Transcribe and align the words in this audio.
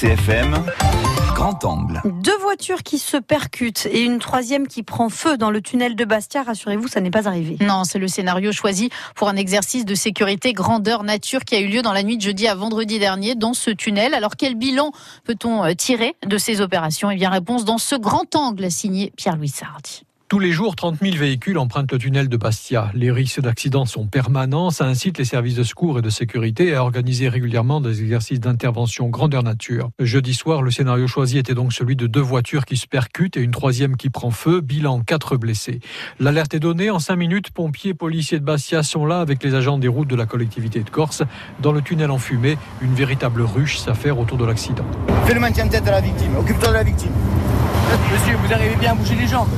RCFM, 0.00 0.64
grand 1.34 1.62
angle. 1.62 2.00
Deux 2.06 2.38
voitures 2.38 2.82
qui 2.82 2.98
se 2.98 3.18
percutent 3.18 3.84
et 3.84 4.00
une 4.00 4.18
troisième 4.18 4.66
qui 4.66 4.82
prend 4.82 5.10
feu 5.10 5.36
dans 5.36 5.50
le 5.50 5.60
tunnel 5.60 5.94
de 5.94 6.06
Bastia. 6.06 6.42
Rassurez-vous, 6.42 6.88
ça 6.88 7.02
n'est 7.02 7.10
pas 7.10 7.28
arrivé. 7.28 7.58
Non, 7.60 7.84
c'est 7.84 7.98
le 7.98 8.08
scénario 8.08 8.50
choisi 8.50 8.88
pour 9.14 9.28
un 9.28 9.36
exercice 9.36 9.84
de 9.84 9.94
sécurité 9.94 10.54
grandeur 10.54 11.02
nature 11.02 11.44
qui 11.44 11.54
a 11.54 11.60
eu 11.60 11.66
lieu 11.66 11.82
dans 11.82 11.92
la 11.92 12.02
nuit 12.02 12.16
de 12.16 12.22
jeudi 12.22 12.48
à 12.48 12.54
vendredi 12.54 12.98
dernier 12.98 13.34
dans 13.34 13.52
ce 13.52 13.70
tunnel. 13.70 14.14
Alors 14.14 14.36
quel 14.38 14.54
bilan 14.54 14.92
peut-on 15.24 15.64
euh, 15.64 15.74
tirer 15.74 16.16
de 16.26 16.38
ces 16.38 16.62
opérations? 16.62 17.10
Eh 17.10 17.16
bien, 17.16 17.28
réponse 17.28 17.66
dans 17.66 17.76
ce 17.76 17.94
grand 17.94 18.34
angle 18.34 18.70
signé 18.70 19.12
Pierre-Louis 19.18 19.48
Sardi. 19.48 20.04
Tous 20.30 20.38
les 20.38 20.52
jours, 20.52 20.76
30 20.76 21.00
000 21.02 21.16
véhicules 21.16 21.58
empruntent 21.58 21.90
le 21.90 21.98
tunnel 21.98 22.28
de 22.28 22.36
Bastia. 22.36 22.92
Les 22.94 23.10
risques 23.10 23.40
d'accident 23.40 23.84
sont 23.84 24.06
permanents. 24.06 24.70
Ça 24.70 24.84
incite 24.84 25.18
les 25.18 25.24
services 25.24 25.56
de 25.56 25.64
secours 25.64 25.98
et 25.98 26.02
de 26.02 26.08
sécurité 26.08 26.72
à 26.72 26.84
organiser 26.84 27.28
régulièrement 27.28 27.80
des 27.80 28.00
exercices 28.00 28.38
d'intervention 28.38 29.08
grandeur 29.08 29.42
nature. 29.42 29.90
Jeudi 29.98 30.32
soir, 30.34 30.62
le 30.62 30.70
scénario 30.70 31.08
choisi 31.08 31.36
était 31.38 31.54
donc 31.54 31.72
celui 31.72 31.96
de 31.96 32.06
deux 32.06 32.20
voitures 32.20 32.64
qui 32.64 32.76
se 32.76 32.86
percutent 32.86 33.36
et 33.36 33.40
une 33.40 33.50
troisième 33.50 33.96
qui 33.96 34.08
prend 34.08 34.30
feu. 34.30 34.60
Bilan, 34.60 35.00
quatre 35.00 35.36
blessés. 35.36 35.80
L'alerte 36.20 36.54
est 36.54 36.60
donnée. 36.60 36.90
En 36.90 37.00
cinq 37.00 37.16
minutes, 37.16 37.50
pompiers, 37.50 37.94
policiers 37.94 38.38
de 38.38 38.44
Bastia 38.44 38.84
sont 38.84 39.06
là 39.06 39.22
avec 39.22 39.42
les 39.42 39.56
agents 39.56 39.78
des 39.78 39.88
routes 39.88 40.06
de 40.06 40.14
la 40.14 40.26
collectivité 40.26 40.84
de 40.84 40.90
Corse. 40.90 41.24
Dans 41.58 41.72
le 41.72 41.82
tunnel 41.82 42.12
en 42.12 42.18
fumée, 42.18 42.56
une 42.82 42.94
véritable 42.94 43.42
ruche 43.42 43.78
s'affaire 43.78 44.16
autour 44.16 44.38
de 44.38 44.44
l'accident. 44.44 44.86
Fais 45.26 45.34
le 45.34 45.40
maintien 45.40 45.66
de 45.66 45.72
tête 45.72 45.88
à 45.88 45.90
la 45.90 46.00
victime. 46.00 46.36
Occupe-toi 46.36 46.68
de 46.68 46.74
la 46.74 46.84
victime. 46.84 47.10
Monsieur, 48.12 48.36
vous 48.36 48.52
arrivez 48.52 48.76
bien 48.76 48.92
à 48.92 48.94
bouger 48.94 49.16
les 49.16 49.26
jambes 49.26 49.48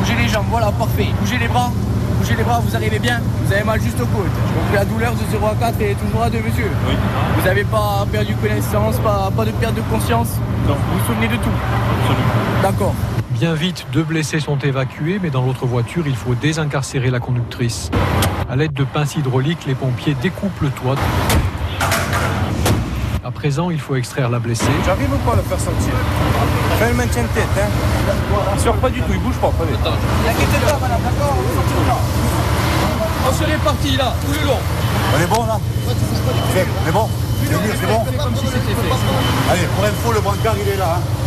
Bougez 0.00 0.14
les 0.16 0.28
jambes, 0.28 0.46
voilà, 0.50 0.72
parfait. 0.72 1.08
Bougez 1.20 1.36
les 1.38 1.46
bras, 1.46 1.70
bougez 2.18 2.34
les 2.34 2.42
bras, 2.42 2.60
vous 2.64 2.74
arrivez 2.74 2.98
bien. 2.98 3.20
Vous 3.44 3.52
avez 3.52 3.64
mal 3.64 3.80
juste 3.80 4.00
aux 4.00 4.06
côtes. 4.06 4.24
Donc 4.24 4.74
la 4.74 4.84
douleur 4.84 5.12
de 5.12 5.20
0 5.30 5.46
à 5.46 5.54
4 5.54 5.80
est 5.82 5.94
toujours 5.94 6.22
à 6.22 6.30
2, 6.30 6.38
monsieur. 6.38 6.70
Oui. 6.88 6.94
Vous 7.36 7.44
n'avez 7.44 7.64
pas 7.64 8.06
perdu 8.10 8.34
connaissance, 8.34 8.96
pas, 8.96 9.30
pas 9.36 9.44
de 9.44 9.50
perte 9.50 9.74
de 9.74 9.82
conscience? 9.82 10.28
Non. 10.66 10.74
Vous 10.74 10.98
vous 10.98 11.06
souvenez 11.06 11.28
de 11.28 11.36
tout? 11.36 11.50
Absolument. 12.00 12.62
D'accord. 12.62 12.94
Bien 13.30 13.54
vite, 13.54 13.86
deux 13.92 14.02
blessés 14.02 14.40
sont 14.40 14.58
évacués, 14.58 15.18
mais 15.22 15.30
dans 15.30 15.44
l'autre 15.44 15.66
voiture, 15.66 16.06
il 16.06 16.16
faut 16.16 16.34
désincarcérer 16.34 17.10
la 17.10 17.20
conductrice. 17.20 17.90
À 18.50 18.56
l'aide 18.56 18.72
de 18.72 18.84
pinces 18.84 19.16
hydrauliques, 19.16 19.66
les 19.66 19.74
pompiers 19.74 20.14
découpent 20.20 20.60
le 20.60 20.70
toit. 20.70 20.96
Présent, 23.40 23.70
il 23.70 23.80
faut 23.80 23.96
extraire 23.96 24.28
la 24.28 24.38
blessée. 24.38 24.68
J'arrive 24.84 25.08
ou 25.14 25.16
pas 25.24 25.32
à 25.32 25.36
le 25.36 25.42
faire 25.42 25.58
sortir 25.58 25.94
Fais 26.78 26.88
le 26.90 26.94
maintien 26.94 27.22
de 27.22 27.28
tête. 27.28 27.48
Hein. 27.56 27.70
Il 28.52 28.60
sort 28.60 28.76
pas 28.76 28.90
du 28.90 29.00
tout, 29.00 29.12
il 29.14 29.18
bouge 29.18 29.36
pas. 29.36 29.50
Prenez. 29.56 29.72
N'inquiétez 29.72 30.60
pas, 30.60 30.78
madame, 30.78 31.00
d'accord. 31.00 31.36
On 33.26 33.32
se 33.32 33.44
répartit 33.44 33.96
là, 33.96 34.12
tout 34.20 34.32
le 34.38 34.46
long. 34.46 34.58
On 35.16 35.22
est 35.22 35.26
bon 35.40 35.46
là 35.46 35.60
Fais, 36.52 36.66
On 36.84 36.88
est 36.88 36.92
bon 36.92 37.08
C'est 37.44 37.52
c'est 37.80 37.86
bon. 37.86 38.04
Allez, 39.50 39.66
pour 39.74 39.84
info, 39.84 40.12
le 40.12 40.20
brancard 40.20 40.54
il 40.62 40.68
est 40.68 40.76
là. 40.76 40.96
Hein. 40.98 41.20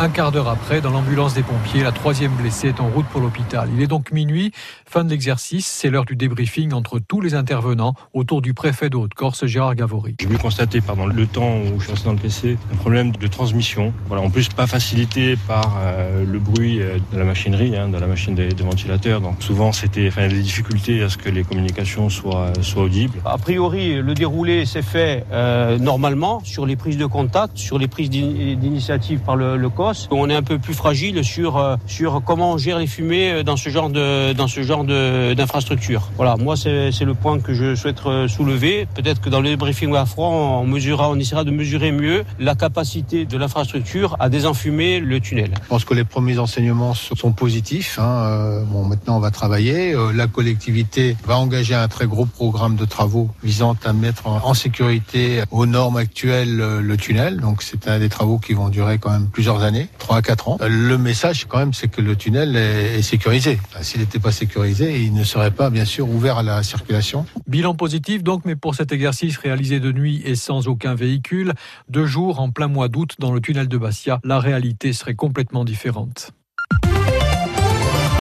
Un 0.00 0.08
quart 0.08 0.32
d'heure 0.32 0.48
après, 0.48 0.80
dans 0.80 0.90
l'ambulance 0.90 1.34
des 1.34 1.42
pompiers, 1.42 1.82
la 1.82 1.92
troisième 1.92 2.32
blessée 2.32 2.68
est 2.68 2.80
en 2.80 2.88
route 2.88 3.06
pour 3.06 3.20
l'hôpital. 3.20 3.68
Il 3.74 3.82
est 3.82 3.86
donc 3.86 4.12
minuit, 4.12 4.52
fin 4.86 5.04
de 5.04 5.10
l'exercice, 5.10 5.66
c'est 5.66 5.90
l'heure 5.90 6.04
du 6.04 6.16
débriefing 6.16 6.72
entre 6.72 6.98
tous 6.98 7.20
les 7.20 7.34
intervenants 7.34 7.94
autour 8.14 8.40
du 8.42 8.54
préfet 8.54 8.88
de 8.88 8.96
Haute-Corse, 8.96 9.46
Gérard 9.46 9.74
Gavory. 9.74 10.16
J'ai 10.20 10.26
pu 10.26 10.38
constater 10.38 10.80
pendant 10.80 11.06
le 11.06 11.26
temps 11.26 11.56
où 11.58 11.80
je 11.80 11.84
suis 11.84 11.92
resté 11.92 12.06
dans 12.06 12.14
le 12.14 12.18
PC 12.18 12.56
un 12.72 12.76
problème 12.76 13.12
de 13.12 13.26
transmission. 13.26 13.92
Voilà, 14.08 14.22
en 14.22 14.30
plus 14.30 14.48
pas 14.48 14.66
facilité 14.66 15.36
par 15.48 15.76
euh, 15.78 16.24
le 16.24 16.38
bruit 16.38 16.80
euh, 16.80 16.98
de 17.12 17.18
la 17.18 17.24
machinerie, 17.24 17.76
hein, 17.76 17.88
de 17.88 17.98
la 17.98 18.06
machine 18.06 18.34
des, 18.34 18.48
des 18.48 18.64
ventilateurs. 18.64 19.20
Donc 19.20 19.42
souvent 19.42 19.72
c'était 19.72 20.08
enfin, 20.08 20.28
des 20.28 20.40
difficultés 20.40 21.02
à 21.02 21.08
ce 21.08 21.18
que 21.18 21.28
les 21.28 21.44
communications 21.44 22.08
soient, 22.08 22.52
soient 22.62 22.84
audibles. 22.84 23.18
A 23.24 23.36
priori, 23.40 23.94
le 24.00 24.14
déroulé 24.14 24.64
s'est 24.66 24.82
fait 24.82 25.24
euh, 25.32 25.78
normalement 25.78 26.40
sur 26.44 26.66
les 26.66 26.76
prises 26.76 26.96
de 26.96 27.06
contact, 27.06 27.58
sur 27.58 27.78
les 27.78 27.88
prises 27.88 28.10
d'ini- 28.10 28.56
d'initiative 28.56 29.20
par 29.20 29.36
le, 29.36 29.68
COS. 29.68 30.08
On 30.10 30.28
est 30.30 30.34
un 30.34 30.42
peu 30.42 30.58
plus 30.58 30.74
fragile 30.74 31.24
sur 31.24 31.56
euh, 31.56 31.76
sur 31.86 32.22
comment 32.24 32.52
on 32.52 32.58
gère 32.58 32.78
les 32.78 32.86
fumées 32.86 33.32
euh, 33.32 33.42
dans 33.42 33.56
ce 33.56 33.70
genre 33.70 33.88
de 33.90 34.32
dans 34.32 34.48
ce 34.48 34.62
genre 34.62 34.84
d'infrastructure. 34.84 36.10
Voilà, 36.16 36.36
moi 36.36 36.56
c'est 36.56 36.90
le 37.04 37.14
point 37.14 37.38
que 37.40 37.54
je 37.54 37.74
souhaite 37.74 38.00
soulever. 38.28 38.86
Peut-être 38.94 39.20
que 39.20 39.30
dans 39.30 39.40
le 39.40 39.56
briefing 39.56 39.94
à 39.94 40.04
froid, 40.06 40.28
on 40.28 40.66
mesurera, 40.66 41.10
on 41.10 41.16
essaiera 41.16 41.44
de 41.44 41.50
mesurer 41.50 41.92
mieux 41.92 42.24
la 42.38 42.54
capacité 42.54 43.24
de 43.24 43.36
l'infrastructure 43.38 44.16
à 44.20 44.28
désenfumer 44.28 45.00
le 45.00 45.20
tunnel. 45.20 45.50
Je 45.62 45.68
pense 45.68 45.84
que 45.84 45.94
les 45.94 46.04
premiers 46.04 46.38
enseignements 46.38 46.94
sont 46.94 47.32
positifs. 47.32 47.98
hein. 48.00 48.62
Bon, 48.70 48.84
maintenant 48.84 49.16
on 49.16 49.20
va 49.20 49.30
travailler. 49.30 49.94
La 50.14 50.26
collectivité 50.26 51.16
va 51.26 51.38
engager 51.38 51.74
un 51.74 51.88
très 51.88 52.06
gros 52.06 52.26
programme 52.26 52.76
de 52.76 52.84
travaux 52.84 53.29
visant 53.42 53.76
à 53.84 53.92
mettre 53.92 54.26
en 54.26 54.54
sécurité 54.54 55.42
aux 55.50 55.66
normes 55.66 55.96
actuelles 55.96 56.60
euh, 56.60 56.80
le 56.80 56.96
tunnel. 56.96 57.40
Donc 57.40 57.62
c'est 57.62 57.88
un 57.88 57.98
des 57.98 58.08
travaux 58.08 58.38
qui 58.38 58.52
vont 58.52 58.68
durer 58.68 58.98
quand 58.98 59.10
même 59.10 59.28
plusieurs 59.28 59.62
années, 59.62 59.88
3 59.98 60.16
à 60.18 60.22
4 60.22 60.48
ans. 60.48 60.58
Euh, 60.60 60.68
Le 60.68 60.98
message 60.98 61.46
quand 61.46 61.58
même 61.58 61.74
c'est 61.74 61.88
que 61.88 62.00
le 62.00 62.16
tunnel 62.16 62.56
est, 62.56 63.02
sécurisé. 63.02 63.58
S'il 63.80 64.00
n'était 64.00 64.18
pas 64.18 64.32
sécurisé, 64.32 65.02
il 65.02 65.14
ne 65.14 65.24
serait 65.24 65.50
pas 65.50 65.70
bien 65.70 65.84
sûr 65.84 66.08
ouvert 66.08 66.38
à 66.38 66.42
la 66.42 66.62
circulation. 66.62 67.24
Bilan 67.46 67.74
positif 67.74 68.22
donc, 68.22 68.42
mais 68.44 68.56
pour 68.56 68.74
cet 68.74 68.92
exercice 68.92 69.36
réalisé 69.38 69.80
de 69.80 69.92
nuit 69.92 70.22
et 70.24 70.34
sans 70.34 70.68
aucun 70.68 70.94
véhicule, 70.94 71.54
deux 71.88 72.06
jours 72.06 72.40
en 72.40 72.50
plein 72.50 72.68
mois 72.68 72.88
d'août 72.88 73.16
dans 73.18 73.32
le 73.32 73.40
tunnel 73.40 73.68
de 73.68 73.78
Bastia, 73.78 74.20
la 74.24 74.38
réalité 74.38 74.92
serait 74.92 75.14
complètement 75.14 75.64
différente. 75.64 76.32